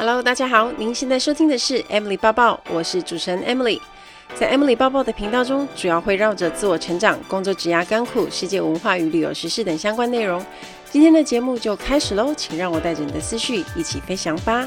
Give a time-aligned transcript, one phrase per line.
[0.00, 3.78] Hello，大家好，您现在收听的是 Emily 抱抱，我是主持人 Emily。
[4.34, 10.42] 在 Emily 抱抱的频道中，主要会绕着自我成长、工作、职涯、甘苦、世界文化与旅游时事等相关内容。
[10.90, 14.66] 今天的节目就开始喽，请让我带着你的思绪一起飞翔吧。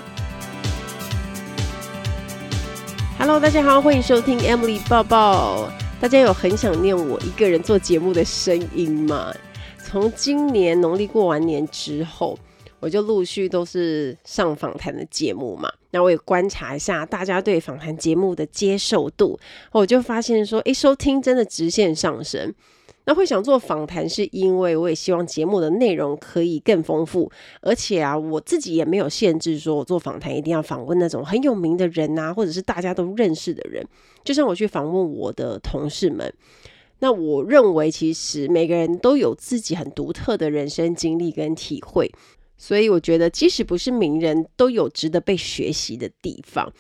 [3.17, 5.67] Hello，大家好，欢迎收听 Emily 抱抱。
[5.99, 9.33] 大家有很想念我一个人做节目的声音吗？
[9.83, 12.37] 从今年农历过完年之后。
[12.83, 19.39] 我就陆续都是上访谈的节目嘛，那我也观察一下大家对访谈节目的接受度，
[19.71, 22.53] 我就发现说，诶，收听真的直线上升。
[23.05, 33.85] 那会想做访谈，是因为我也希望节目的内容可以更丰富，而且啊，我自己也没有限制，说我做访谈一定要访问那种很有名的人啊，或者是大家都认识的人。
[34.25, 36.33] 就像我去访问我的同事们，
[36.99, 42.11] 那我认为其实每个人都有自己很独特的人生经历跟体会。
[42.65, 46.71] 所以我觉得，即使不是名人，都有值得被学习的地方。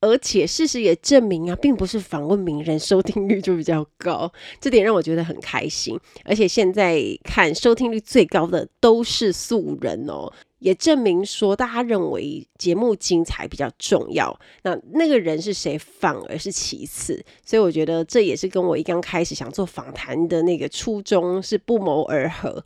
[0.00, 5.96] 而且事实也证明啊，并不是访问名人收听率就比较高，这点让我觉得很开心。
[6.24, 10.28] 而且现在看收听率最高的都是素人哦，
[10.58, 14.36] 也证明说大家认为节目精彩比较重要。
[14.64, 17.24] 那那个人是谁，反而是其次。
[17.44, 22.64] 所以我觉得这也是跟我一刚开始想做访谈的那个初衷是不谋而合。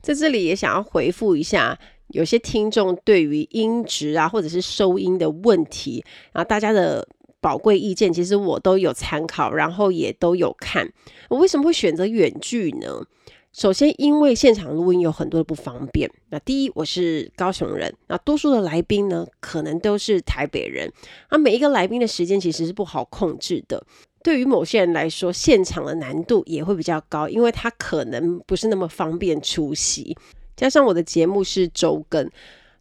[0.00, 1.76] 在这里也想要回复一下。
[2.12, 7.06] 有些听众对于音质啊，或者是收音的问题，然后大家的
[7.40, 10.88] 宝贵意见，其实我都有参考，然后也都有看。
[11.28, 13.04] 我为什么会选择远距呢？
[13.52, 16.10] 首先，因为现场录音有很多的不方便。
[16.30, 20.90] 那第一，我是高雄人，那多数的来宾呢，可能都是台北人。
[21.30, 23.84] 那每一个来宾的时间其实是不好控制的。
[24.22, 30.16] 对于某些人来说，现场的难度也会比较高，因为他可能不是那么方便出席。
[30.56, 32.30] 加上我的节目是周更，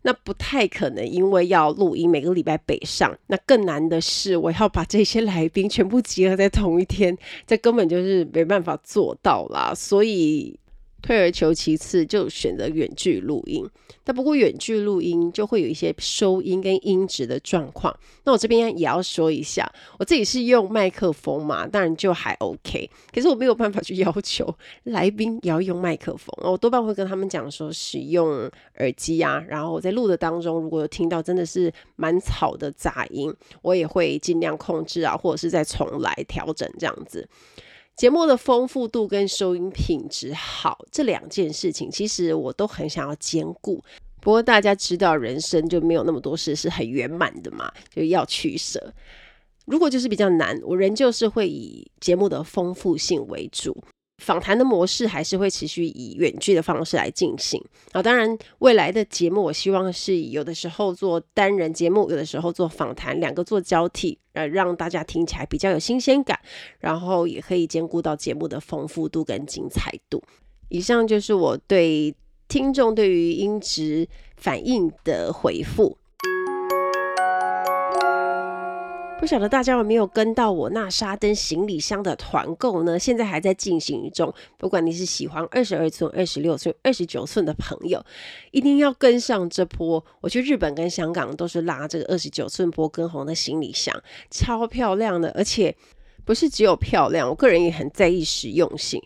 [0.04, 3.18] 那不太可能，因为要录音，每个礼拜北上。
[3.28, 9.74] 那更难的是，我要把这些来宾全部集合在同一天，这根本就是没办法做到啦。
[9.76, 10.58] 所以。
[11.02, 13.68] 退而求其次，就选择远距录音。
[14.04, 17.96] 但不过远距录音就会有一些收音跟音质的状况。
[18.24, 22.90] 那我这边也要说一下，我自己是用麦克风嘛，当然就还 OK。
[23.14, 24.54] 可是我没有办法去要求
[24.86, 26.34] 来宾也要用麦克风。
[26.52, 29.44] 我多半会跟他们讲说，使用耳机啊。
[29.48, 37.28] 然后我在录的当中，如果有听到真的是蛮吵的杂音，我也会尽量控制啊，或者是再重来调整这样子。
[38.02, 43.80] 节目的丰富度跟收音品质好，这两件事情其实我都很想要兼顾。
[44.20, 48.92] 不过大家知道，人生就没有那么多事是很圆满的嘛，就要取舍。
[49.68, 53.84] 如果就是比较难，我仍旧是会以节目的丰富性为主。
[54.22, 57.60] 访谈的模式还是会持续以远距的方式来进行
[57.92, 66.40] 啊，当然未来的节目我希望是有的时候做单人节目，有的时候做访谈，两个做交替，呃，让大家听起来比较有新鲜感，
[66.80, 70.22] 然后也可以兼顾到节目的丰富度跟精彩度。
[70.70, 72.16] 以上就是我对
[72.48, 74.08] 听众对于音质
[74.38, 75.98] 反应的回复。
[79.22, 82.98] 不晓得大家有没有跟到我纳沙登行李箱的团购呢？
[82.98, 84.34] 现在还在进行中。
[84.58, 88.04] 不管你是喜欢二十二寸、二十六寸、二十九寸的朋友，
[88.50, 90.04] 一定要跟上这波。
[90.22, 93.96] 我去日本跟香港都是拉这个二十九寸波根红的行李箱，
[94.32, 95.76] 超漂亮的，而且
[96.26, 99.00] 不是只有漂亮，我个人也很在意实用性。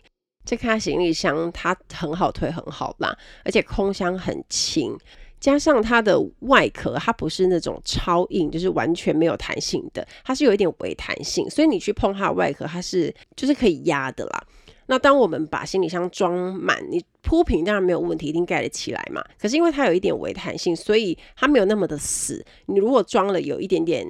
[0.46, 4.96] 这卡行李箱它很好推，很好拉，而且空箱很轻。
[5.46, 14.44] 加上它的外壳，它不是那种超硬，就是完全没有弹性的，它是有一点微弹性，所以你去碰它的外壳，它是就是可以压的啦。
[14.86, 19.24] 那当我们把行李箱装满，你铺平当然没有问题，一定盖得起来嘛。
[19.40, 22.44] 可是因为它有一点微弹性，所以它没有那么的死。
[22.66, 24.04] 你如果装了有一点点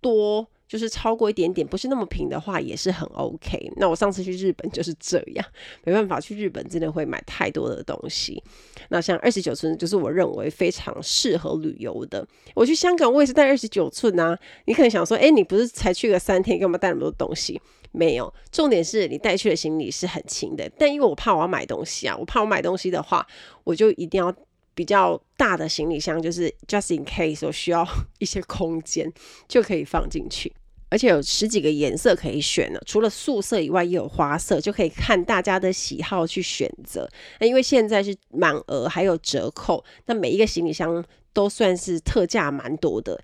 [0.00, 0.48] 多。
[0.72, 3.70] 就是超过一点点，不是那么平的话，也是很 OK。
[3.76, 5.46] 那我上次去日本就是这样，
[5.84, 8.42] 没办法，去日本真的会买太多的东西。
[8.88, 12.26] 那像二十九寸，就是我认为非常适合旅游的。
[12.54, 14.34] 我去香港，我也是带二十九寸啊。
[14.64, 17.60] 你可能想说，哎，你不是才去个三天，干嘛带那么多东西？
[17.90, 20.66] 没有，重点是你带去的行李是很轻的。
[20.78, 23.26] 但因为我怕我要买东西啊，我怕我买东西的话，
[23.64, 24.34] 我就一定要
[24.74, 27.86] 比较大的行李箱，就是 just in case 我需要
[28.18, 29.12] 一些空间，
[29.46, 30.50] 就可以放进去。
[30.92, 37.08] 而且有十几个颜色可以选呢，除了素色以外，也有花色，就可以看大家的喜好去选择。
[37.40, 41.02] 那因为现在是满额还有折扣，那每一个行李箱
[41.32, 43.18] 都算是特价蛮多的。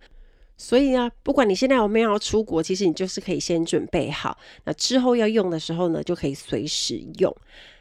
[0.56, 7.37] 所以呢，不管你现在有没有要出国，其实你就是可以先准备好，那之后要用的时候呢，就可以随时用。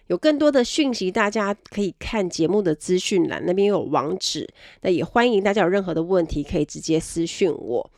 [0.08, 4.46] 有更多的讯息，大家可以看节目的资讯栏，那边有网址。
[4.82, 7.90] 那也欢迎大家有任何的问题可以直接私讯我。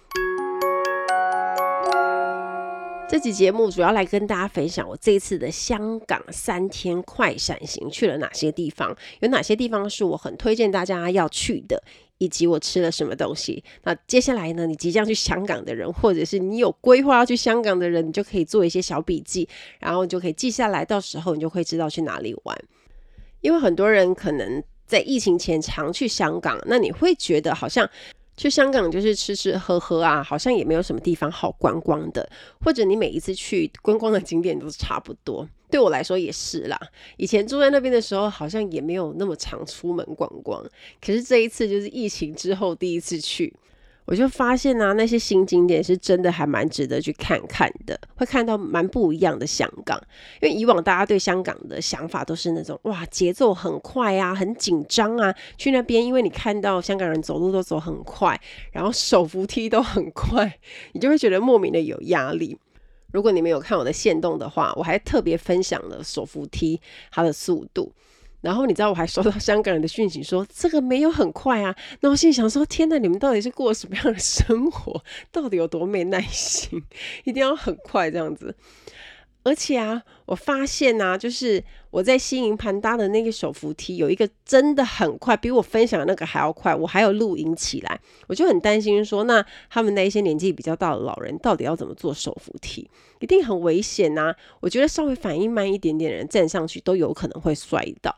[3.11, 11.81] 这集节目主要来跟大家分享我这一次的香港三天快闪行去了哪些地方，有哪些地方是我很推荐大家要去的，
[12.19, 13.63] 以及我吃了什么东西。
[13.81, 22.55] 那接下来呢，你即将去香港的人，或者是你有规划要去香港的人，你就可以做一些小笔记，然后你就可以记下来，到时候你就会知道去哪里玩。
[23.41, 27.89] 因为很多人可能在疫情前常去香港，那你会觉得好像。
[28.39, 32.27] 去香港就是吃吃喝喝啊，好像也没有什么地方好观光的，
[32.63, 35.45] 或者你每一次去观光的景点都差不多。
[35.69, 36.79] 对我来说也是啦，
[37.17, 40.63] 以前住在那边的时候，好像也没有那么常出门逛逛，
[41.05, 43.53] 可是这一次就是疫情之后第一次去。
[44.09, 50.01] 我就发现啊，那些新景点是真的还蛮值得去看看的，会看到蛮不一样的香港。
[50.41, 55.31] 因为以往大家对香港的想法都是那种哇，节奏很快啊，很紧张啊。
[55.59, 58.41] 去那边，因为你看到香港人走路都走很快，
[58.71, 60.57] 然后手扶梯都很快，
[60.93, 62.57] 你就会觉得莫名的有压力。
[63.11, 67.93] 如果你们有看我的线动的话，我还特别分享了手扶梯它的速度。
[68.41, 75.03] 然后你知道我还收到香港人的讯息说这个没有很快啊，那我心里想说天哪，你们到底是过什么样的生活？
[75.31, 76.81] 到底有多没耐心，
[77.25, 78.55] 一定要很快这样子？
[79.43, 92.89] 而且啊，我发现啊，就是我在新营盘搭的那个手扶梯有一个真的很快，比我分享的那个还要快，我还有录音起来，我就很担心说，那他们那一些年纪比较大的老人到底要怎么做手扶梯？
[93.19, 94.33] 一定很危险呐！
[94.59, 98.15] 我觉得稍微反应慢一点点的人站上去都有可能会摔倒。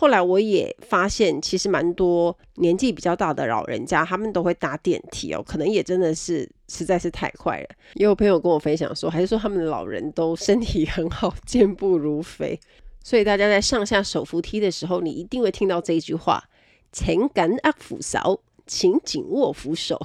[0.00, 7.68] 后来我也发现，其实蛮多年纪比较大的老人家，他们都会搭电梯哦，可能也真的是实在是太快了。
[7.94, 12.56] 也有朋友跟我分享说，还是说他们的老人都身体很好，健步如飞。
[13.02, 16.44] 所以大家在上下手扶梯的时候，你一定会听到这一句话
[16.92, 20.00] ：“请紧握扶手，请紧握扶手。”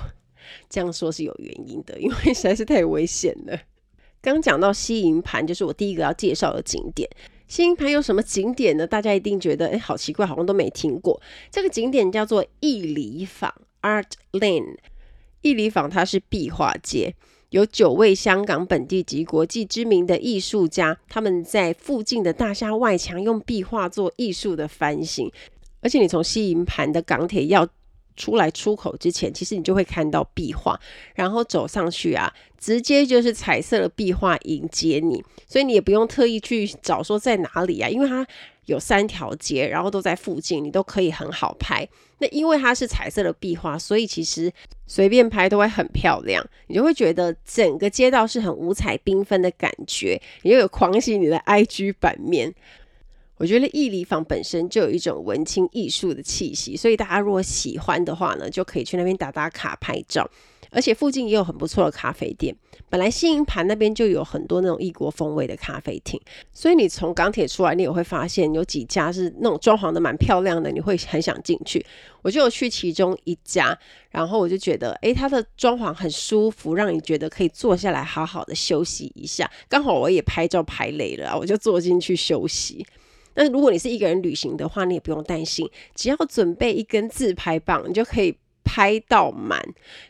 [0.68, 3.56] 这样说是有原因的，因为实在是太危险了。
[4.24, 7.08] 刚讲到西营盘，就是我第一个要介绍的景点。
[7.54, 8.88] 西营盘有什么景点呢？
[8.88, 11.22] 大家一定觉得，哎，好奇怪，好像都没听过。
[11.52, 13.54] 这个景点叫做艺里坊
[13.84, 14.78] （Art Lane）。
[15.42, 17.14] 艺里坊它是壁画街，
[17.52, 25.32] 有九位香港本地及国际知名的艺术家，他们在附近的大厦外墙用壁画做艺术的翻新。
[25.82, 27.68] 而且你从西营盘的港铁要
[28.16, 30.80] 出来出口之前，其实你就会看到壁画，
[31.16, 38.26] 然后走上去啊，直接就是彩色的壁画迎接你，所以你也不用特意去找说在哪里啊，因为它
[38.66, 41.88] 有三条街，然后都在附近，你都可以很好拍。
[42.20, 44.52] 那因为它是彩色的壁画，所以其实
[44.88, 52.54] 随便拍都会很漂亮，你就会觉得整个街道是很五彩缤纷的感觉，你又有狂喜你的 IG 版面。
[53.44, 60.26] 我觉得艺里坊本身就有一种文青艺术的气息，所以大家如果喜欢的话呢，就可以去那边打打卡拍照。
[60.72, 62.56] 而且附近也有很不错的咖啡店。
[62.90, 66.18] 本来西营盘那边就有很多那种异国风味的咖啡厅，
[66.54, 71.86] 所以你从港铁出来，你也会发现有几家是那种装潢的蛮漂亮的，你会很想进去。
[72.22, 73.78] 我就有去其中一家，
[74.10, 79.52] 然后我就觉得，诶，它的装潢很舒服，让你觉得可以坐下来好好的休息一下。
[79.68, 82.86] 刚好我也拍照拍累了，我就坐进去休息。
[83.36, 89.62] 那如果你是一个人旅行的话，你也不用担心，只要准备一根自拍棒，你就可以拍到满。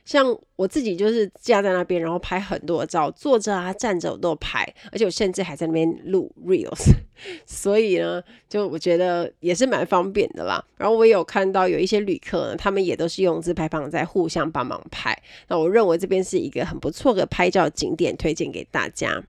[0.05, 6.91] 像我自己就是架在那边，然后拍很多照，坐着啊、站着我都拍，而且我甚至还在那边录 reels，
[7.47, 10.63] 所以呢，就我觉得也是蛮方便的啦。
[10.77, 15.17] 然后我有看到有一些旅客呢，他们也都是用自拍棒在互相帮忙拍。
[15.47, 19.23] 那我认为这边是一个很不错的拍照景点，推荐给大家。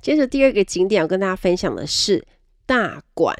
[0.00, 2.24] 接着第二个景点要跟大家分享的是。
[2.68, 3.34] 大馆，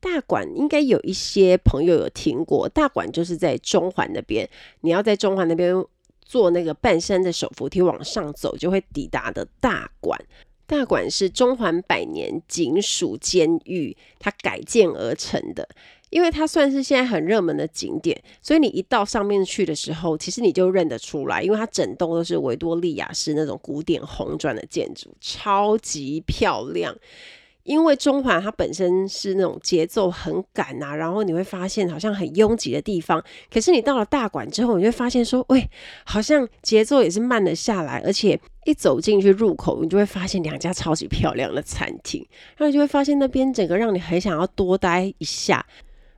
[0.00, 2.66] 大馆应该有一些朋友有听过。
[2.66, 4.48] 大馆就是在中环那边，
[4.80, 5.74] 你要在中环那边
[6.22, 10.18] 坐那个半山的手扶梯往上走，就会抵达的大馆。
[10.66, 15.68] 大馆是中环百年警署监狱，它改建而成的。
[16.08, 26.96] 因为它算是现在很热门的景点，所以你一到上面去的时候，其实你就认得出来，因为它整栋都是维多利亚式那种古典红砖的建筑，超级漂亮。
[27.62, 35.68] 因为中环它本身是那种节奏很赶啊，然后你会发现好像很拥挤的地方，可是你到了大馆之后，你会发现说，喂，
[36.04, 42.26] 好像节奏也是慢了下来，而且一走进去入口，你就会发现两家超级漂亮的餐厅，
[42.56, 45.64] 然后你就会发现那边整个让你很想要多待一下。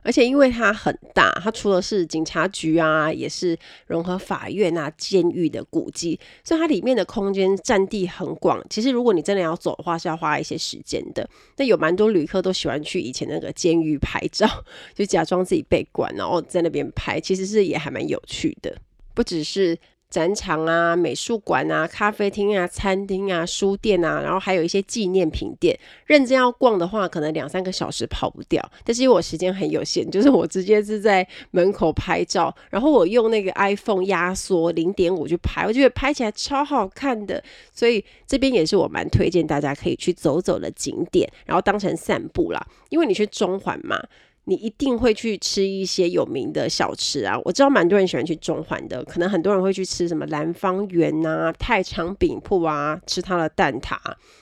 [0.03, 3.57] 而且因为它很大，它除了是警察局啊，也是
[3.87, 8.63] 融合法院啊、监狱的古迹，所以它里面的空间占地很广。
[8.69, 11.27] 其实如果你真的要走的话，是要花一些时间的。
[11.57, 14.47] 那有蛮多旅客都喜欢去以前那个监狱拍照，
[14.93, 18.75] 就假装自己被关，然后在那边拍，其实是也还蛮有趣的。
[19.13, 19.77] 不只是。
[20.13, 25.75] 展场啊、美术馆啊、咖啡厅啊、餐厅啊、书店啊，然后还有一些纪念品店。
[26.05, 28.63] 认真要逛的话，可能两三个小时跑不掉。
[28.83, 37.43] 但是因为我时间很有限，就是我直接是在门口拍照，然后我用那个 iPhone 压缩零点五去拍，我觉得拍起来超好看的。
[37.73, 42.63] 所以这边也是我蛮推荐大家可以去走走的景点，然后当成散步啦。
[42.89, 43.99] 因为你去中环嘛。
[44.45, 47.39] 你一定会去吃一些有名的小吃啊！
[47.45, 53.97] 我知道蛮多人喜欢去中环的，可能很多人会去吃什么兰芳园啊、太常饼铺啊，吃它的蛋挞。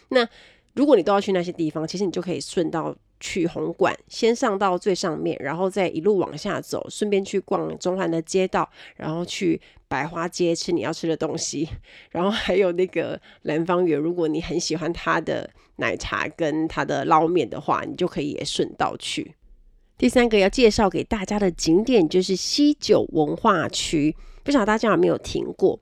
[0.10, 0.28] 那
[0.74, 11.70] 如果你都要去那些地方，其实你就可以顺道去红馆，先上到最上面，然后再一路往下走，顺便去逛中环的街道，然后去百花街吃你要吃的东西，
[12.10, 19.36] 然后还有那个兰芳园，如果你很喜欢它的奶茶跟它的捞面的话，你就可以也顺道去。
[20.02, 25.80] 第三个要介绍给大家的景点就是西九文化区，不晓得大家有没有听过？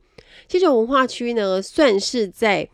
[0.50, 2.68] 西九文化区呢，算是在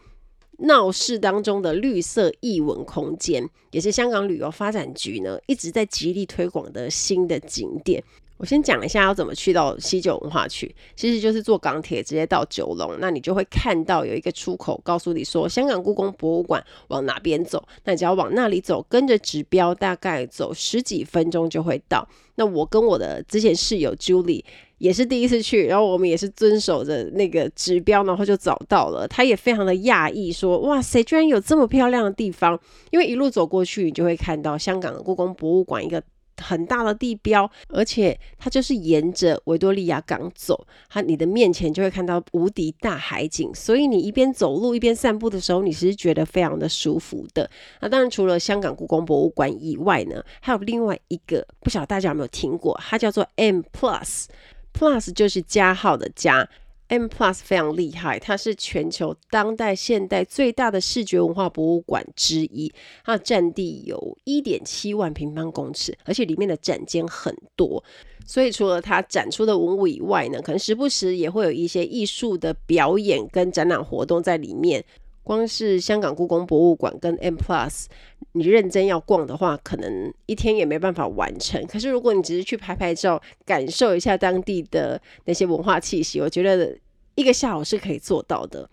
[0.57, 8.03] 闹市当中的绿色艺文空间，也是香港旅游发展局呢一直在极力推广的新的景点。
[8.37, 22.05] 我先讲一下要怎么去到西九文化区，其实就是坐港铁直接到九龙，那你就会看到有一个出口，告诉你说香港故宫博物馆往哪边走，那你只要往那里走，跟着指标大概走十几分钟就会到。
[22.35, 24.43] 那我跟我的之前室友 Julie
[24.79, 29.07] 也是第一次去，然后我们也是遵守着那个指标，然后就找到了。
[29.07, 32.59] 他也非常的讶异，说：“哇塞，居然有这么漂亮的地方！”
[32.91, 36.03] 因为一路走过去，你就会看到香港的故宫博物馆一个。
[36.41, 47.49] 很大的地标，而且它就是沿着维多利亚港走，它你的面前就会看到无敌大海景，所以你一边走路一边散步的时候，你是觉得非常的舒服的。
[47.81, 56.47] 那当然，除了香港故宫博物馆以外呢，还有另外一个，不晓得大家有没有听过，它叫做 M Plus，Plus 就是加号的加。
[56.87, 62.71] M Plus 非常厉害，它是全球当代现代最大的视觉文化博物馆之一，
[63.03, 67.83] 它占地有一点七万平方公尺，而且里面的展间很多，
[68.25, 74.83] 所以除了它展出的文物以外呢，可能时不时也会有一些艺术的表演跟展览活动在里面。
[75.25, 77.87] 光是香港故宫博物馆跟 M Plus，
[78.33, 81.65] 你认真要逛的话，可能一天也没办法完成。
[81.65, 86.77] 可是如果你只是去拍拍照，感受一下当地的那些文化气息，我觉得
[87.15, 88.69] 一个下午是可以做到的。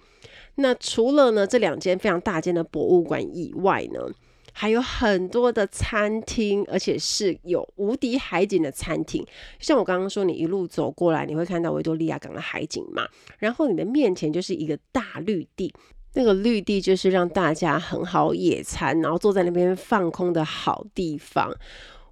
[0.57, 4.01] 那除了呢这两间非常大间的博物馆以外呢，
[4.53, 9.27] 还有很多的餐厅，而且是有无敌海景的餐厅。
[9.59, 15.73] 像我刚刚说，你一路走过来，你会看到维多利亚港的海景嘛，然后你的面前就是一个大绿地。
[16.15, 21.51] 那个绿地就是让大家很好野餐，然后坐在那边放空的好地方。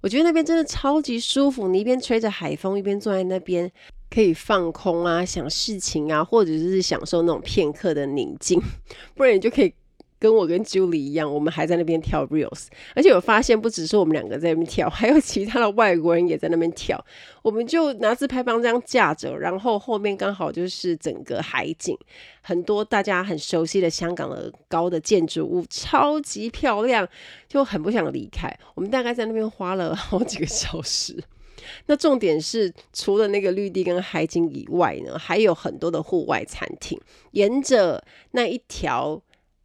[0.01, 3.71] 我觉得那边真的超级舒服，你一边吹着海风，一边坐在那边
[4.09, 8.59] 可以放空啊，想事情啊，或者是享受那种片刻的宁静，
[9.15, 9.73] 不然你就可以。
[10.21, 17.03] 跟我跟 Julie 一样，我们还在那边跳 Reels，而且我发现不只是我们两个在那边跳，还有其他的外国人也在那边跳。
[17.41, 21.97] 我们就拿自拍棒这样架着，然后后面刚好就是整个海景，
[22.41, 27.07] 很多大家很熟悉的香港的高的建筑物，超级漂亮，
[27.47, 28.55] 就很不想离开。
[28.75, 31.17] 我们大概在那边花了好几个小时。
[31.87, 36.99] 那重点是，除了那个绿地跟海景以外呢，还有很多的户外餐厅，
[37.31, 39.19] 沿着那一条。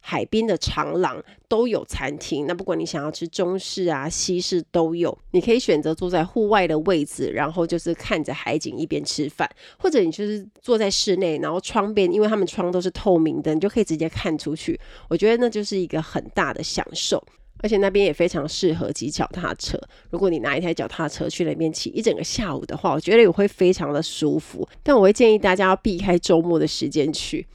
[0.09, 5.15] 海边的长廊都有餐厅，那不管你想要吃中式啊、西式都有。
[5.31, 14.79] 你可以选择坐在户外的位置，然后就是看着海景一边吃饭，或者你就是坐在室内，然后窗边，因为他们窗都是透明的，你就可以直接看出去。
[15.09, 17.21] 我觉得那就是一个很大的享受，
[17.57, 19.77] 而且那边也非常适合骑脚踏车。
[20.09, 24.65] 如果你拿一台脚踏车去那边骑一整个下午的话，我觉得也会非常的舒服。
[24.81, 27.45] 但我会建议大家要避开周末的时间去。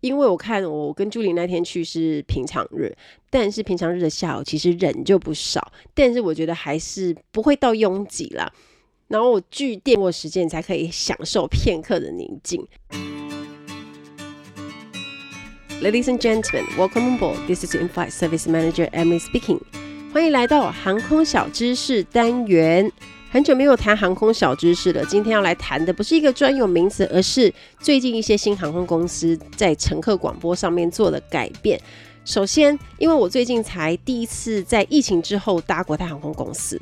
[0.00, 2.90] 因为我看我跟朱琳那天去是平常日，
[3.28, 8.50] 但是平常日的下午其实人就不少，但是我觉得还是不会到拥挤啦。
[9.08, 12.66] 然后我据电过时间才可以享受片刻的宁静。
[15.82, 17.36] Ladies and gentlemen, welcome on board.
[17.46, 19.60] This is In-Flight Service Manager Emily speaking.
[20.12, 22.90] 欢迎来到航空小知识单元。
[23.32, 31.80] 很久没有谈航空小知识了，今天要来谈的不是一个专有名词，而是最近一些新航空公司在乘客广播上面做的改变。
[32.24, 36.80] 首先，因为我最近才第一次在疫情之后搭国泰航空公司，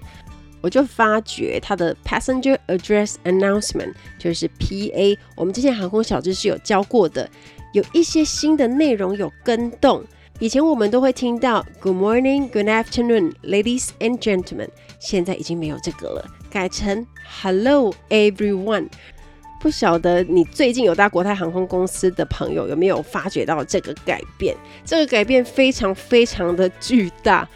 [0.62, 7.28] 我就发觉它的 Passenger Address Announcement 就是 PA，我们之前航空小知识有教过的，
[7.75, 10.02] 有一些新的内容有更动。
[10.40, 14.69] 以前我们都会听到 Good morning, Good afternoon, ladies and gentlemen，
[15.00, 17.07] 现在已经没有这个了，改成
[17.43, 18.88] Hello everyone。
[19.61, 24.57] 不晓得你最近有搭国泰航空公司的朋友有没有发觉到这个改变？
[24.85, 27.49] 这个改变非常非常的巨大。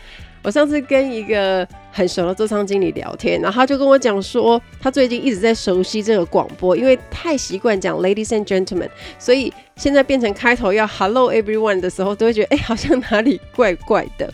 [0.43, 8.89] 我上次跟一个很熟的座舱经理聊天，然后他就跟我讲说，他最近一直在熟悉这个广播，因为太习惯讲 Ladies and Gentlemen，
[9.21, 14.29] 所以现在变成开头要 Hello everyone 的时候，都会觉得哎、好像哪里怪怪的。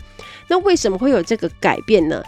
[0.47, 2.23] 那为什么会有这个改变呢？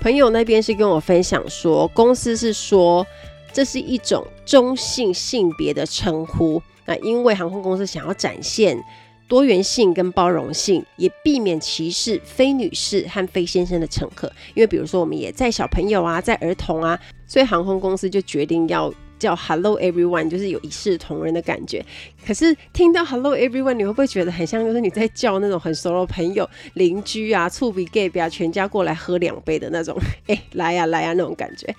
[0.00, 3.06] 朋友那边是跟我分享说，公司是说
[3.52, 8.82] 这是一种中性性别的称呼，那因为航空公司想要展现。
[9.28, 14.26] 多元性跟包容性，也避免歧视非女士和非先生的乘客。
[14.54, 21.84] 因为比如说，我们也载小朋友啊，载儿童啊，所以航空公司就决定要叫 Hello Everyone，就是有一视同仁的感觉。
[22.26, 29.96] 可是听到 Hello Everyone，你会不会觉得很像，就是你在叫那种很熟的朋友、邻居啊、厝边隔壁啊，全家过来喝两杯的那种？
[30.26, 31.72] 哎、来呀、来呀、那种感觉。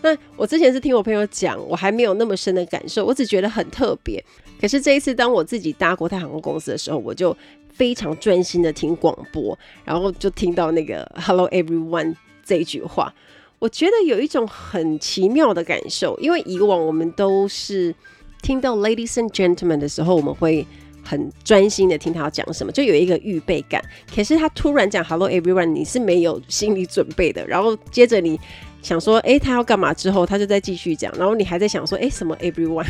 [0.00, 4.24] 那我之前是听我朋友讲，我还没有那么深的感受，我只觉得很特别。
[4.60, 7.36] 可是这一次，当我自己搭国泰航空公司的时候，我就
[7.70, 12.14] 非常专心的听广播，然后就听到那个 “Hello everyone”
[12.44, 13.12] 这句话，
[13.58, 16.18] 我觉得有一种很奇妙的感受。
[16.20, 17.94] 因为以往我们都是
[18.42, 20.66] 听到 “Ladies and Gentlemen” 的时候，我们会
[21.04, 23.82] 很专心的听他要讲什么，就有一个预备感。
[24.14, 27.46] 可是他突然讲 “Hello everyone”，你是没有心理准备的。
[27.46, 28.38] 然后接着你
[28.82, 32.86] 想说：“哎，他要干嘛？”之后他就再继续讲，然后你还在想说：“哎，什么 everyone？”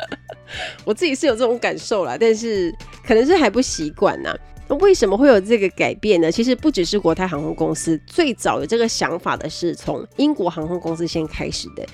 [0.84, 2.74] 我自己是有这种感受啦，但是
[3.06, 4.34] 可能是还不习惯呐。
[4.70, 6.30] 那为什么会有这个改变呢？
[6.30, 11.84] 其实不只是国泰航空公司，最早有这个想法的是从英国航空公司先开始的。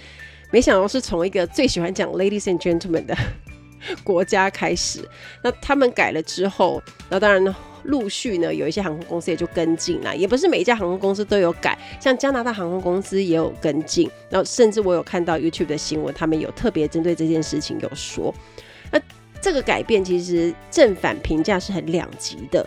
[0.53, 3.17] 没想到是从一个最喜欢讲 “ladies and gentlemen” 的
[4.05, 5.01] 国家开始。
[5.43, 14.11] 那他们改了之后，那当然呢陆续呢有一些航空公司也就跟进了，也不是每一家航空公司都有改，像加拿大航空公司也有跟进。
[14.29, 18.35] 然后甚至我有看到 YouTube 的新闻，他们有特别针对这件事情有说。
[18.93, 19.01] 那
[19.41, 22.67] 这个改变其实正反评价是很两极的，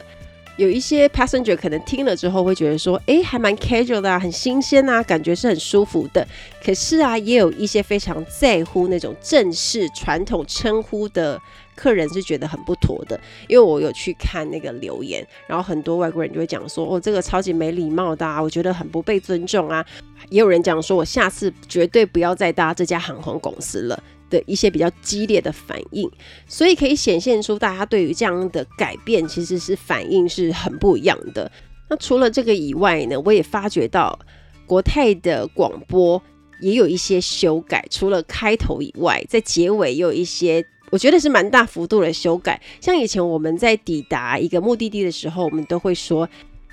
[0.57, 6.25] 有一些 passenger 可能听了之后会觉得说，诶，还蛮 casual 的啊，很新鲜啊，感觉是很舒服的。
[6.63, 11.41] 可是啊，也有一些非常在乎那种正式传统称呼的
[11.75, 13.19] 客人是觉得很不妥的。
[13.47, 19.85] 因为我有去看那个留言，然后很多外国人就会讲说，哦，这个超级没礼貌的啊，我觉得很不被尊重啊。
[20.29, 24.03] 也有人讲说，我下次绝对不要再搭这家航空公司了。
[24.29, 26.09] 的一些比较激烈的反应，
[26.47, 31.51] 所以可以显现出大家对于这样的改变其实是反应是很不一样的。
[31.89, 34.17] 那除了这个以外呢，我也发觉到
[34.65, 36.21] 国泰的广播
[36.61, 42.61] 也有一些修改，除了开头以外，在结尾也有一些我觉得是蛮大幅度的修改。
[42.79, 46.29] 像以前我们在抵达一个目的地的时候，我们都会说。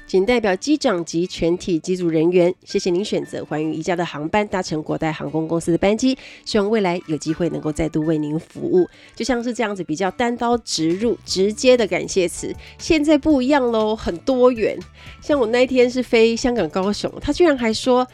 [0.07, 8.89] 仅代表机长及全体机组人员，谢谢您选择寰宇一家的航班搭乘国泰航空公司的班机，希望未来有机会能够再度为您服务。
[9.17, 12.55] 就像是这样子比较单刀直入、直接的感谢词。
[12.79, 14.79] 现在不一样喽，很多元。
[15.21, 18.07] 像我那一天是飞香港高雄，他居然还说，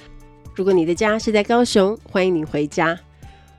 [0.54, 2.98] 如果你的家是在高雄，欢迎你回家。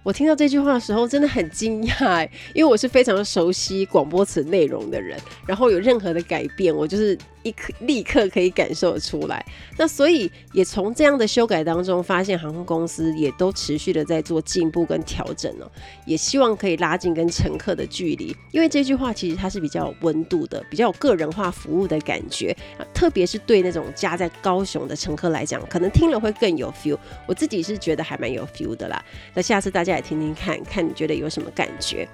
[0.01, 7.15] 我听到这句话的时候，真的很惊讶，因为我是非常熟悉广播词内容的人，然后有任何的改变，我就是。
[7.43, 9.45] 一刻立刻可以感受出来，
[9.77, 15.69] 那所以也从这样的修改当中发现，航空公司也都持续的在做进步跟调整哦，
[16.05, 18.35] 也希望可以拉近跟乘客的距离。
[18.51, 26.97] 因为这句话其实它是比较有温度的，比较有个人化服务的感觉啊，特别是对那种家在高雄的乘客来讲，可能听了会更有 feel。
[27.27, 29.03] 我自己是觉得还蛮有 feel 的啦。
[29.33, 32.07] 那下次大家也听听看看，你觉得有什么感觉？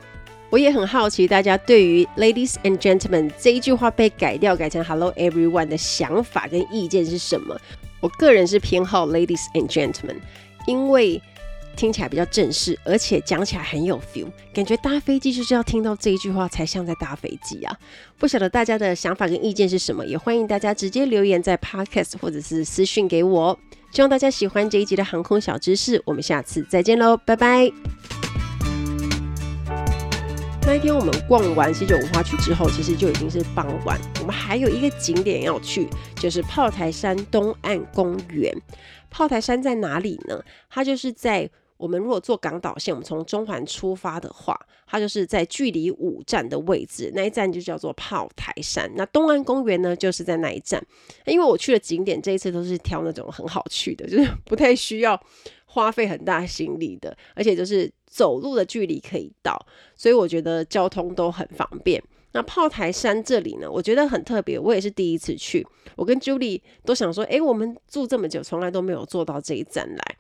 [0.51, 7.55] 我也很好奇，大家对于 “Ladies and Gentlemen” 这一句话被改掉，改成 “Hello Everyone” 的想法跟意见是什么？
[7.99, 10.17] 我个人是偏好 “Ladies and Gentlemen”，
[10.65, 11.21] 因为
[11.75, 17.77] 听起来比较正式，而且讲起来很有 feel，感觉搭飞机就是要听到这一句话才像在搭飞机啊！
[18.17, 20.05] 不晓得大家的想法跟意见是什么？
[20.05, 23.57] 也欢迎大家直接留言在 Podcast 或者是私讯给我。
[23.91, 28.18] 希望大家喜欢这一集的航空小知识，我们下次再见喽，拜拜。
[30.69, 33.99] 那一天我们逛完西九文化区之后，其实就已经是傍晚。
[34.19, 38.55] 我们还有一个景点要去，就是炮台山东岸公园。
[39.09, 40.39] 炮台山在哪里呢？
[40.69, 44.55] 它就是在我们如果坐港岛线，我们从中环出发的话，
[44.85, 48.87] 它就是在距离五站的位置，那一站就叫做炮台山。
[48.95, 50.79] 那东岸公园呢，就是在那一站。
[51.25, 55.19] 因为我去的景点这一次都是挑那种很好去的，就是不太需要
[55.65, 59.57] 花费很大心力的，而且就是走路的距离可以到，
[59.95, 62.03] 所以我觉得交通都很方便。
[62.33, 65.65] 那炮台山这里呢，我觉得很特别，我也是第一次去。
[65.95, 70.17] 我跟 Julie 都想说，诶，我们住这么久，从来都没有坐到这一站来。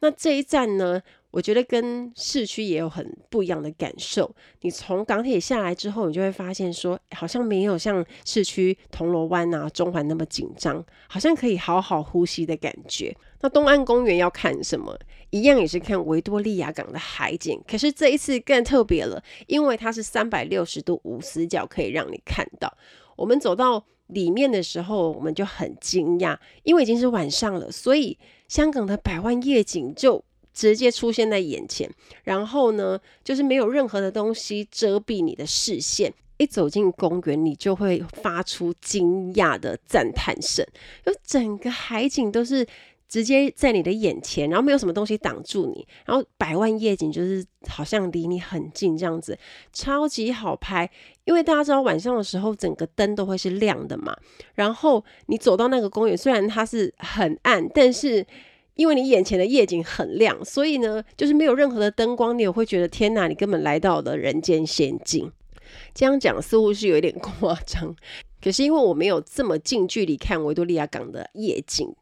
[0.00, 4.34] 那这一站呢，我觉得跟市区也有很不一样的感受。
[4.62, 13.14] 你从港铁下来之后，你就会发现说，好像没有像市区铜锣湾啊、中环那么紧张，好像可以好好呼吸的感觉。
[13.40, 14.98] 那东岸公园要看什么？
[15.30, 22.72] 一样也是看维多利亚港的海景，可是这一次更特别了，因为它是三百六十度无死角可以让你看到。
[23.14, 30.24] 我们走到里面的时候，我们就很惊讶，因为已经是晚上了，所以香港的百万夜景就
[30.58, 31.88] 直接出现在眼前。
[32.24, 40.66] 然后呢，就是没有任何的东西遮蔽你的视线，一走进公园，你就会发出惊讶的赞叹声，
[41.06, 42.66] 就整个海景都是。
[43.08, 49.38] 直接在你的眼前，然后没有什么东西挡住你，然后百万夜景就是好像离你很近这样子，
[49.72, 50.90] 超级好拍。
[51.24, 54.14] 因为大家知道晚上的时候整个灯都会是亮的嘛，
[54.54, 58.26] 然后你走到那个公园，虽然它是很暗，但是
[58.78, 65.32] 因为你眼前的夜景很亮，所以呢，就是没有任何的灯光，你也会觉得天哪，你根本来到了人间仙境。
[65.92, 67.92] 这样讲似乎是有一点夸张，
[68.40, 71.92] 可是因为我没有这么近距离看维多利亚港的夜景。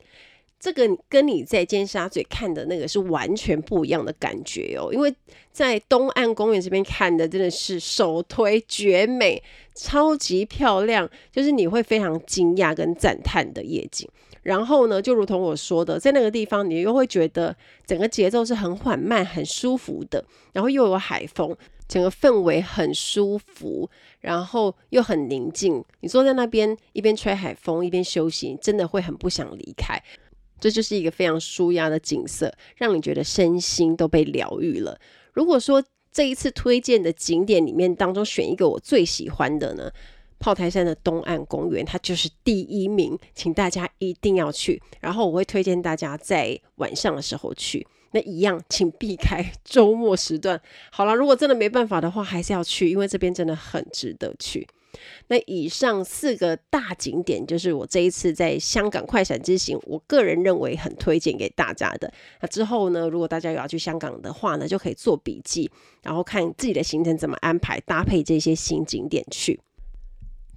[0.61, 5.15] 这个跟你在尖沙咀看的那个是完全不一样的感觉哦，因为
[5.53, 9.43] 在东岸公园这边看的真的是首推绝美，
[9.75, 14.07] 超级漂亮，就是你会非常惊讶跟赞叹的夜景。
[14.47, 17.55] 然后呢，就如同我说的，在那个地方你又会觉得
[17.85, 21.57] 整个节奏是很缓慢、很舒服的，然后又有海风，
[21.89, 25.85] 整个氛围很舒服，然后又很宁静。
[25.99, 30.01] 你坐在那边一边吹海风一边休息，真的会很不想离开。
[30.61, 34.97] 这就是一个非常舒压的景色，让你觉得身心都被疗愈了。
[35.33, 35.83] 如果说
[36.13, 39.91] 这一次推荐的景点里面当中选一个我最喜欢的呢，
[40.39, 44.81] 炮台山的东岸公园，它就是第一名，请大家一定要去。
[45.01, 50.61] 然后我会推荐大家在晚上的时候去，那一样请避开周末时段。
[50.91, 54.67] 好了，如果真的没办法的话，还是要去，因为这边真的很值得去。
[55.29, 62.11] 那以上四个大景点，就是我这一次在香港快闪之行，我个人认为很推荐给大家的。
[62.41, 65.71] 那之后呢，如果大家有要去香港的话呢，就可以做笔记，
[66.03, 69.61] 然后看自己的行程怎么安排，搭配这些新景点去。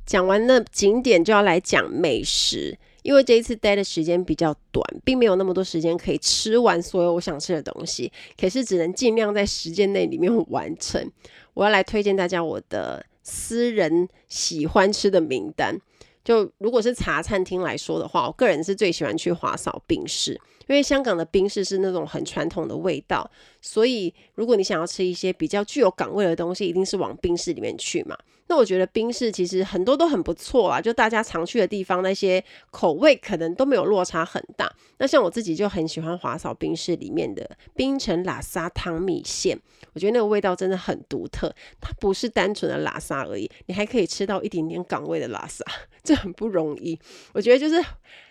[0.09, 11.07] 讲完了景点，就要来讲美食，因为这一次待的时间比较短，并没有那么多时间可以吃完所有我想吃的东西，可是只能尽量在时间内里面完成。
[11.53, 13.05] 我要来推荐大家我的。
[13.21, 15.79] 私人喜欢吃的名单，
[16.23, 20.31] 就如果是茶餐厅来说的话，我个人是最喜欢去华嫂冰室，
[20.65, 23.29] 因为香港的冰室是那种很传统的味道，
[23.61, 28.17] 所以如果你想要吃一些比较具有港味的东西，一定是往冰室里面去嘛。
[28.49, 34.69] 那我觉得冰室其实很多都很不错啊，就大家常去的地方，那些口味可能都没有落差很大。
[34.97, 39.57] 那像我自己就很喜欢华嫂冰室里面的冰城喇沙汤米线，
[39.93, 45.63] 我觉得那个味道真的很独特，它不是单纯的叻沙而已，你还可以吃到一点点港味的叻沙，
[46.03, 46.99] 这很不容易。
[47.33, 47.79] 我觉得就是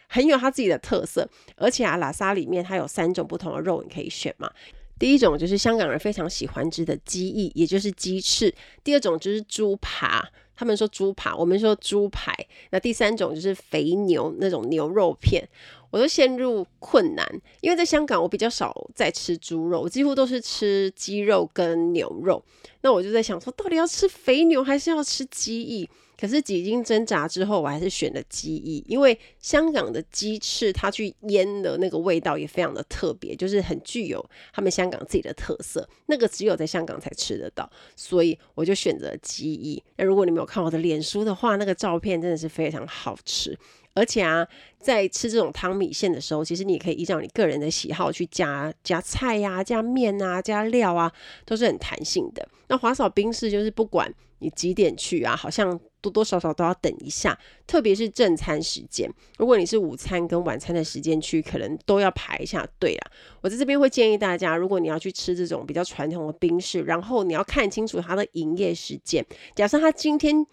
[0.08, 4.50] 很有它自己的特色，而且啊，叻沙里面它有三种不同的肉你可以选嘛。
[4.98, 8.50] 第一种就是香港人非常喜欢吃的鸡翼，也就是鸡翅；
[8.82, 12.34] 第二种就是猪扒，他们说猪扒，我们说猪排。
[12.70, 15.48] 那第三种就是肥牛那种牛肉片。
[15.90, 17.26] 我都陷入困难，
[17.62, 22.44] 因为在香港我比较少在吃猪肉，我几乎都是吃鸡肉跟牛肉。
[22.82, 25.88] 那我就在想说，到底要吃肥牛还是要吃鸡翼？
[26.18, 39.82] 可是几经挣扎之后，我还是选了鸡翼，因为香港的鸡翅它去腌的那个味道也非常的特别，就是很具有他们香港自己的特色，那个只有在香港才吃得到，所以我就选择了鸡翼。
[39.96, 43.56] 那如果你没有看我的脸书的话，那个照片真的是非常好吃。
[43.94, 44.46] 而且啊，
[44.78, 51.12] 在吃这种汤米线的时候，其实你可以依照你个人的喜好去加加菜呀、加面啊、加料啊，
[51.44, 52.48] 都是很弹性的。
[52.68, 59.10] 那华嫂冰室就是不管你几点去啊，好像多多少少都要等一下，特别是正餐时间。
[59.36, 63.10] 如果你是午餐跟晚餐的时间去，可能都要排一下队啦。
[63.40, 69.24] 我在这边会建议大家，如果你要去吃这种比较传统的冰室，然后你要看清楚它的营业时间。
[69.54, 70.46] 假设他今天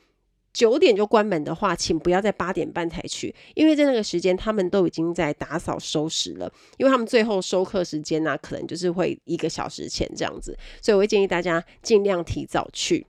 [0.53, 13.05] 九点就关门的话，请不要在八点半才去，因为在那个时间他们都已经在打扫收拾了，因为他们最后收客时间呢、可能就是会一个小时前这样子，所以我会建议大家尽量提早去。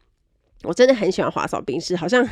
[0.66, 2.28] 我真的很喜欢华嫂冰室，好像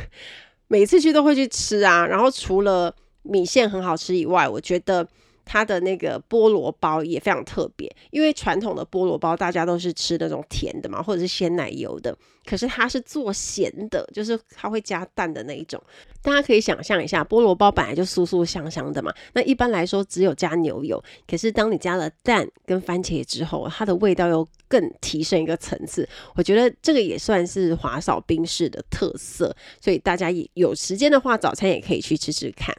[0.69, 2.07] 每次去都会去吃啊。
[2.07, 5.07] 然后除了米线很好吃以外，我觉得。
[5.45, 15.83] 它的那个菠萝包也非常特别，因为传统的菠萝包大家都是吃那种甜的嘛，或者是鲜奶油的，可是它是做咸的，就是它会加蛋的那一种。
[16.23, 26.09] 大家可以想象一下，菠萝包本来就酥酥香香的嘛，那一般来说只有加牛油，可是当你加了蛋跟番茄之后，它的味道又更提升一个层次。
[26.35, 32.75] 我觉得这个也算是华嫂冰室的特色，所以大家也有时间的话，早餐也可以去吃吃看。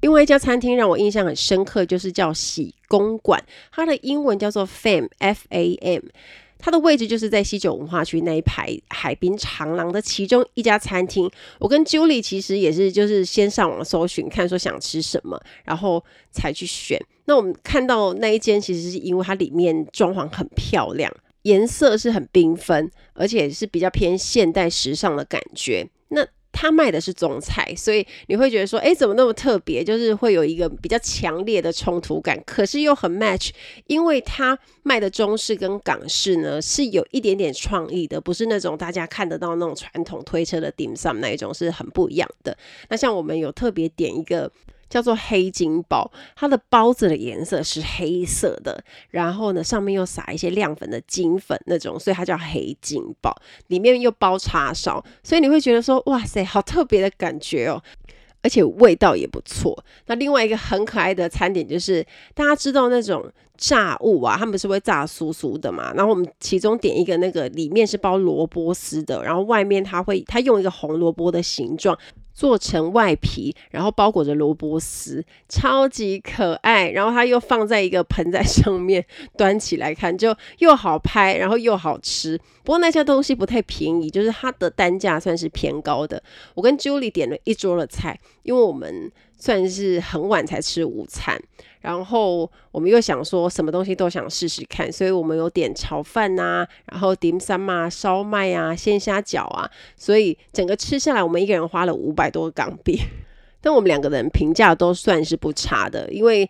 [0.00, 6.02] 另外一家餐厅让我印象很深刻，就是叫喜公馆，它的英文叫做 Fam F A M，
[6.58, 11.30] 它的位置就是在西九文化区那一排海滨长廊的其中一家餐厅。
[11.58, 16.98] 我跟 Julie 其实也是就是先上网搜寻，看说想吃什么，然后才去选。
[17.26, 25.88] 那我们看到那一间，其实是因为它里面装潢很漂亮，颜色是很缤纷，而且是比较偏现代时尚的感觉。
[26.08, 29.82] 那他卖的是中菜，所以你会觉得说，哎，怎么那么特别？
[29.82, 33.50] 就是会有一个比较强烈的冲突感，可是又很 match，
[33.86, 42.56] 因为他卖的中式跟港式呢是有一点点创意的，不是那种大家看得到那种传统推车的 dim sum 那一种，是很不一样的。
[42.88, 44.50] 那像我们有特别点一个。
[44.90, 53.34] 叫做黑金包，它的包子的颜色是黑色的，然后呢，上面又撒一些亮粉的金粉那种，所以它叫黑金包。
[53.68, 57.80] 里面又包叉烧，所以你会觉得说，哇塞，好特别的感觉哦，
[58.42, 59.84] 而且味道也不错。
[60.06, 71.96] 那另外一个很可爱的餐点就是，大家知道那种炸物啊，他们是会炸酥酥的嘛，然后我们其中点一个那个里面是包萝卜丝的，然后外面它会它用一个红萝卜的形状。
[72.32, 76.88] 做成外皮，然后包裹着萝卜丝，超级可爱。
[76.88, 79.04] 然后它又放在一个盆在上面，
[79.36, 82.38] 端起来看就又好拍，然后又好吃。
[82.64, 86.22] 不过那些东西不太便宜，就是它的单价算是偏高的。
[86.54, 89.12] 我跟 Julie 点了一桌的菜，因为我们。
[89.40, 91.36] 算是很晚才吃午餐，
[91.80, 103.00] 然后我们又想说什么东西都想试试看，所以我们有点炒饭啊，然后 dim sum 啊、烧麦啊、鲜虾饺啊，所以整个吃下来，我们一个人花了五百多港币。
[103.62, 106.48] 但我们两个人评价都算是不差的，因为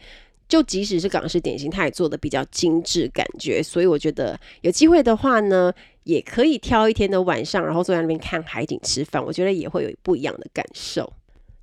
[0.49, 3.63] 就即使是港式点心，它也做的比较精致，感觉。
[3.63, 5.73] 所以我觉得有机会的话呢，
[6.03, 11.13] 也可以挑一天的晚上，然后坐在那边看海景吃饭，我觉得也会有不一样的感受。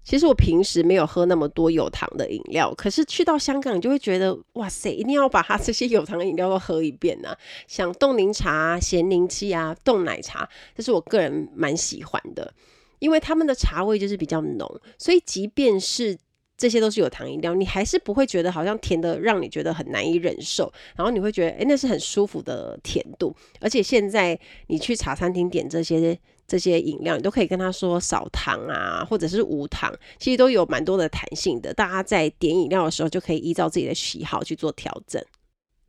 [0.07, 7.35] 其实我平时没有喝那么多有糖的饮料，可是去到香港，就会觉得哇塞，一定要把它这些有糖的饮料都喝一遍呐、
[7.67, 12.53] 像冻柠茶、啊、咸柠七啊、冻奶茶，这是我个人蛮喜欢的，
[12.99, 16.17] 因为他们的茶味就是比较浓，所以即便是
[16.55, 23.35] 这些都是有糖饮料，你还是不会觉得好像甜的让你觉得很难以忍受，然后你会觉得哎，那是很舒服的甜度。
[23.59, 26.17] 而且现在你去茶餐厅点这些。
[26.47, 31.73] 这些饮料你都可以跟他说少糖啊，或者是无糖，其实都有蛮多的弹性的。
[31.73, 35.21] 大家在点饮料的时候就可以依照自己的喜好去做调整。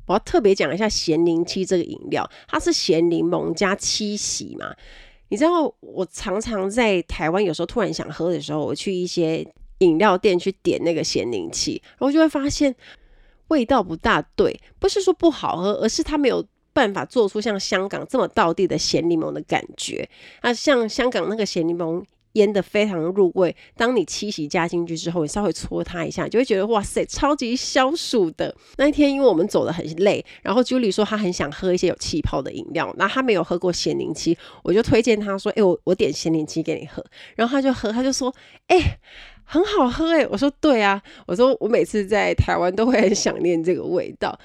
[0.07, 4.75] 我要特别讲一下咸柠七这个饮料，它是咸柠檬加七喜嘛。
[5.29, 9.47] 你知道我常常在台湾有时候突然想喝的时候，我去一些
[9.79, 12.75] 饮料店去点那个咸柠七，然后就会发现
[13.49, 16.45] 味道不大对，不是说不好喝，而是它没有。
[16.79, 20.09] 办法做出像香港这么道地的咸柠檬的感觉，
[20.45, 28.55] 那像香港那个咸柠檬腌得非常入味，当你七喜加进去之后，你稍微搓它一下，就会觉得哇塞，超级消暑的。
[28.77, 38.33] 那一天因为我们走得很累，然后 Julie 说她很想喝一些有气泡的饮料，那她没有喝过咸柠七，我就推荐她说，哎、我我点咸柠七给你喝，然后她就喝，她就说，
[38.69, 38.79] 哎、
[39.43, 44.39] 很好喝哎，我说对啊，我说我每次在台湾都会很想念这个味道。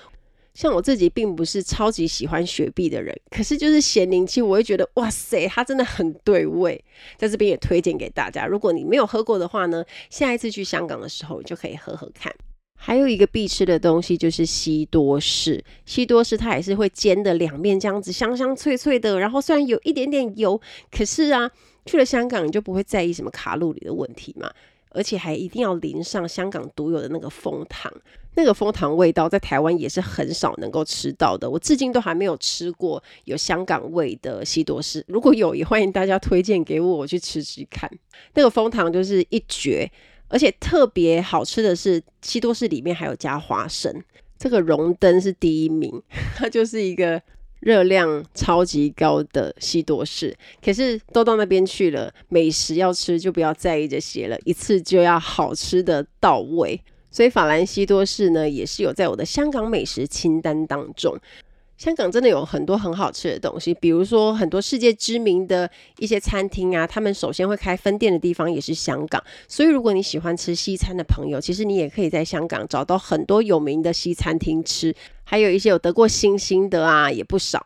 [0.54, 6.84] 像我自己并不是超级喜欢雪碧的人，可是就是咸柠七，我会觉得哇塞，它真的很对味，
[7.18, 8.46] 在这边也推荐给大家。
[8.46, 12.34] 如果你没有喝过的话呢，下一次去香港的时候就可以喝喝看。
[12.76, 20.60] 还有一个必吃的东西就是西多士，西多士它也是会煎的两面这样子香香脆脆的，然后虽然有一点点油，
[20.92, 21.50] 可是啊，
[21.86, 24.52] 去了香港你就不会在意什么卡路里的问题嘛。
[24.96, 27.92] 而且还一定要淋上香港独有的那个枫糖，
[28.36, 31.50] 那个蜂糖味道在台湾也是很少能够吃到的。
[31.50, 37.90] 我至今都还没有吃过有香港味的西多士，如果有，也欢迎大家推荐给我，我去吃吃看。
[38.34, 39.90] 那个蜂糖就是一绝，
[40.28, 43.94] 而且特别好吃的是西多士里面还有加花生，
[44.38, 46.02] 这个荣登是第一名，
[46.36, 47.22] 它就是一个
[47.60, 50.36] 热量超级高的西多士。
[50.64, 56.82] 可是都到那边去了，美食要吃就不要在意这些了，一次就要好吃的到位。
[57.14, 61.16] 所以法兰西多士呢，也是有在我的香港美食清单当中。
[61.76, 69.22] 香港真的有很多很好吃的东西，比如说很多世界知名的一些餐厅啊，他们首先会开分店的地方也是香港。
[69.48, 74.96] 所以如果你喜欢吃西餐的朋友，其实你也可以在香港找到很多有名的西餐厅吃。
[75.34, 77.60] 还有一些有得过星星的啊，也不少。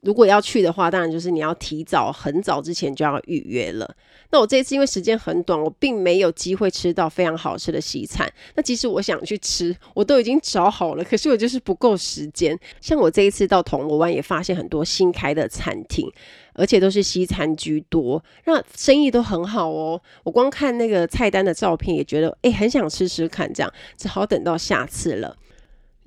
[0.00, 3.94] 如果要去的话，当然就是你要提早很早之前就要预约了。
[4.30, 8.26] 那我这一次因为时间很短，我并没有机会吃到非常好吃的西餐。
[8.54, 12.58] 那即使我想去吃，我都已经找好了，可是我就是不够时间。
[12.80, 16.10] 像我这一次到铜锣湾也发现很多新开的餐厅，
[16.54, 20.00] 而且都是西餐居多，那生意都很好哦。
[20.24, 25.36] 我光看那个菜单的照片也觉得，哎，很想吃吃看，这样只好等到下次了。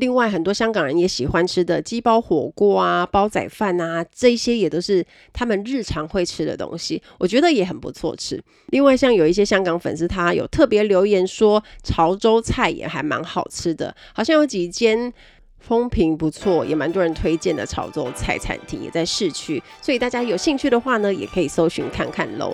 [0.03, 8.37] 另外，很多香港人也喜欢吃的鸡包火锅啊、煲仔饭啊，这些也都是他们日常会吃的东西，我觉得也很不错吃。
[8.67, 15.13] 另外，像有一些香港粉丝，他有特别留言说潮州菜也还蛮好吃的，好像有几间
[15.57, 22.53] 风评不错，也蛮多人推荐的潮州菜餐厅，也在市区，所以大家有兴趣的话呢，也可以搜寻看看喽。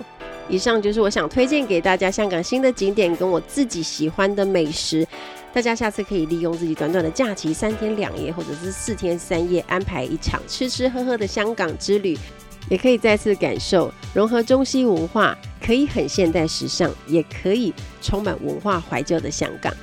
[0.49, 5.07] 以上就是我想推荐给大家香港新的景点跟我自己喜欢的美食。
[5.53, 12.17] 大家下次可以利用自己短短的假期，三天两夜或者是四天三夜，安排一场吃吃喝喝的香港之旅，
[12.67, 19.73] 也可以再次感受融合中西文化，可以很现代时尚，也可以充满文化怀旧的香港。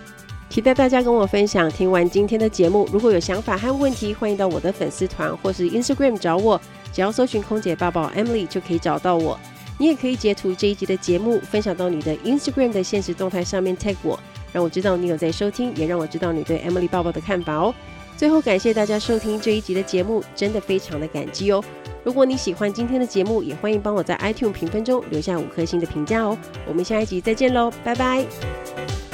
[0.49, 1.71] 期待大家跟我分享。
[1.71, 6.61] 听完今天的节目，如果有想法和问题，欢迎到我的粉丝团或是 Instagram 找我，
[6.93, 9.39] 只要搜寻空姐报报 Emily 就可以找到我。
[9.79, 14.19] 你也可以截图这一集的节目，分享到你的 Instagram 的现实动态上面 tag 我。
[14.53, 17.75] 让我知道你有在收听，也让我知道你对 Emily 爆爆的看法哦。
[18.17, 21.63] 最后，感谢大家收听这一集的节目，真的非常的感激哦。
[22.03, 26.39] 如果你喜欢今天的节目，也欢迎帮我在 iTunes 评分中留下五颗星的评价哦。
[26.67, 29.06] 我们下一集再见喽，拜拜。